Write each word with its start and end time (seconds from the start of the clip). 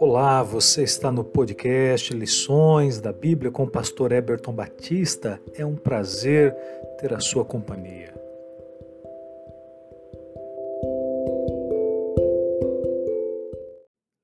Olá, 0.00 0.44
você 0.44 0.84
está 0.84 1.10
no 1.10 1.24
podcast 1.24 2.14
Lições 2.14 3.00
da 3.00 3.12
Bíblia 3.12 3.50
com 3.50 3.64
o 3.64 3.70
pastor 3.70 4.12
Eberton 4.12 4.52
Batista. 4.52 5.42
É 5.54 5.66
um 5.66 5.74
prazer 5.74 6.54
ter 7.00 7.12
a 7.12 7.18
sua 7.18 7.44
companhia. 7.44 8.14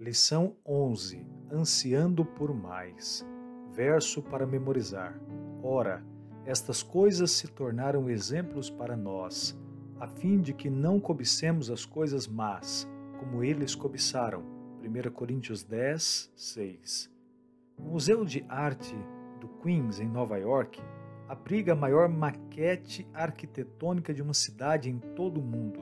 Lição 0.00 0.56
11: 0.66 1.24
Ansiando 1.52 2.24
por 2.24 2.52
mais. 2.52 3.24
Verso 3.70 4.20
para 4.22 4.44
memorizar. 4.44 5.16
Ora, 5.62 6.04
estas 6.44 6.82
coisas 6.82 7.30
se 7.30 7.46
tornaram 7.46 8.10
exemplos 8.10 8.68
para 8.68 8.96
nós, 8.96 9.56
a 10.00 10.08
fim 10.08 10.40
de 10.40 10.52
que 10.52 10.68
não 10.68 10.98
cobicemos 10.98 11.70
as 11.70 11.84
coisas 11.84 12.26
más, 12.26 12.88
como 13.20 13.44
eles 13.44 13.76
cobiçaram 13.76 14.59
1 14.82 15.10
Coríntios 15.10 15.62
10, 15.62 16.32
6. 16.34 17.10
O 17.76 17.82
Museu 17.82 18.24
de 18.24 18.42
Arte 18.48 18.96
do 19.40 19.48
Queens, 19.62 20.00
em 20.00 20.08
Nova 20.08 20.38
York, 20.38 20.80
abriga 21.28 21.72
a 21.72 21.76
maior 21.76 22.08
maquete 22.08 23.06
arquitetônica 23.14 24.12
de 24.12 24.22
uma 24.22 24.34
cidade 24.34 24.90
em 24.90 24.98
todo 24.98 25.38
o 25.38 25.42
mundo, 25.42 25.80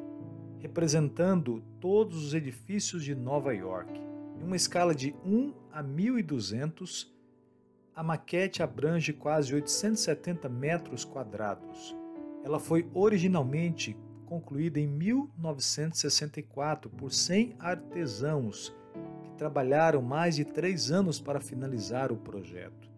representando 0.58 1.62
todos 1.80 2.22
os 2.24 2.34
edifícios 2.34 3.02
de 3.04 3.14
Nova 3.14 3.54
York. 3.54 3.92
Em 4.40 4.44
uma 4.44 4.56
escala 4.56 4.94
de 4.94 5.14
1 5.24 5.52
a 5.72 5.82
1200, 5.82 7.12
a 7.94 8.02
maquete 8.02 8.62
abrange 8.62 9.12
quase 9.12 9.54
870 9.54 10.48
metros 10.48 11.04
quadrados. 11.04 11.94
Ela 12.44 12.60
foi 12.60 12.88
originalmente 12.94 13.96
concluída 14.26 14.78
em 14.78 14.86
1964 14.86 16.88
por 16.90 17.12
100 17.12 17.56
artesãos 17.58 18.72
trabalharam 19.38 20.02
mais 20.02 20.34
de 20.34 20.44
três 20.44 20.90
anos 20.90 21.20
para 21.20 21.40
finalizar 21.40 22.10
o 22.10 22.16
projeto. 22.16 22.90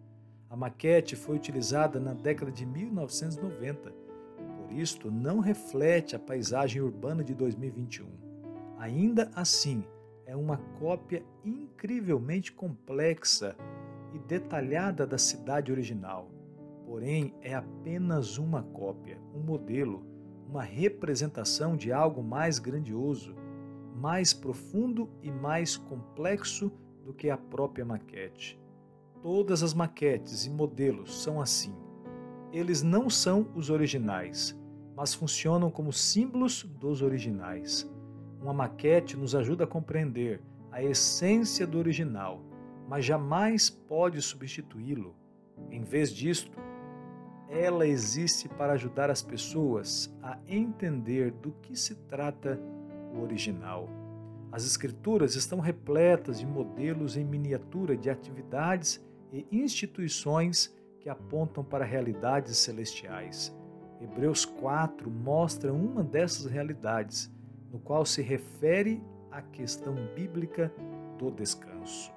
A 0.49 0.55
maquete 0.55 1.15
foi 1.15 1.35
utilizada 1.35 1.99
na 1.99 2.13
década 2.13 2.51
de 2.51 2.65
1990, 2.65 3.93
por 4.57 4.71
isto 4.73 5.11
não 5.11 5.39
reflete 5.39 6.15
a 6.15 6.19
paisagem 6.19 6.81
urbana 6.81 7.23
de 7.23 7.35
2021. 7.35 8.07
Ainda 8.79 9.29
assim, 9.35 9.85
é 10.25 10.35
uma 10.35 10.57
cópia 10.79 11.23
incrivelmente 11.45 12.51
complexa 12.51 13.55
e 14.13 14.19
detalhada 14.19 15.05
da 15.05 15.19
cidade 15.19 15.71
original. 15.71 16.29
Porém, 16.85 17.35
é 17.41 17.53
apenas 17.53 18.37
uma 18.37 18.63
cópia, 18.63 19.17
um 19.33 19.39
modelo, 19.39 20.03
uma 20.49 20.63
representação 20.63 21.77
de 21.77 21.93
algo 21.93 22.23
mais 22.23 22.59
grandioso 22.59 23.35
mais 24.01 24.33
profundo 24.33 25.07
e 25.21 25.31
mais 25.31 25.77
complexo 25.77 26.71
do 27.05 27.13
que 27.13 27.29
a 27.29 27.37
própria 27.37 27.85
maquete. 27.85 28.59
Todas 29.21 29.61
as 29.61 29.75
maquetes 29.75 30.47
e 30.47 30.49
modelos 30.49 31.21
são 31.21 31.39
assim. 31.39 31.75
Eles 32.51 32.81
não 32.81 33.11
são 33.11 33.51
os 33.53 33.69
originais, 33.69 34.59
mas 34.95 35.13
funcionam 35.13 35.69
como 35.69 35.93
símbolos 35.93 36.63
dos 36.63 37.03
originais. 37.03 37.87
Uma 38.41 38.53
maquete 38.53 39.15
nos 39.15 39.35
ajuda 39.35 39.65
a 39.65 39.67
compreender 39.67 40.41
a 40.71 40.81
essência 40.81 41.67
do 41.67 41.77
original, 41.77 42.41
mas 42.89 43.05
jamais 43.05 43.69
pode 43.69 44.19
substituí-lo. 44.19 45.15
Em 45.69 45.83
vez 45.83 46.11
disto, 46.11 46.57
ela 47.47 47.85
existe 47.85 48.49
para 48.49 48.73
ajudar 48.73 49.11
as 49.11 49.21
pessoas 49.21 50.11
a 50.23 50.39
entender 50.47 51.31
do 51.33 51.51
que 51.61 51.75
se 51.75 51.93
trata 52.07 52.59
o 53.13 53.21
original. 53.21 53.89
As 54.51 54.65
Escrituras 54.65 55.35
estão 55.35 55.59
repletas 55.59 56.39
de 56.39 56.45
modelos 56.45 57.15
em 57.15 57.23
miniatura 57.23 57.95
de 57.95 58.09
atividades 58.09 59.01
e 59.31 59.47
instituições 59.51 60.75
que 60.99 61.09
apontam 61.09 61.63
para 61.63 61.85
realidades 61.85 62.57
celestiais. 62.57 63.55
Hebreus 64.01 64.45
4 64.45 65.09
mostra 65.09 65.71
uma 65.71 66.03
dessas 66.03 66.45
realidades, 66.45 67.31
no 67.71 67.79
qual 67.79 68.05
se 68.05 68.21
refere 68.21 69.01
à 69.31 69.41
questão 69.41 69.95
bíblica 70.15 70.73
do 71.17 71.31
descanso. 71.31 72.11